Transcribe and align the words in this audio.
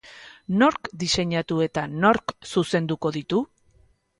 Nork 0.61 0.89
diseinatu 1.03 1.59
eta 1.65 1.83
nork 2.07 2.35
zuzenduko 2.55 3.13
ditu? 3.19 3.45